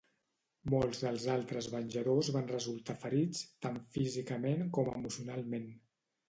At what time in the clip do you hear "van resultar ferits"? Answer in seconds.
2.37-3.45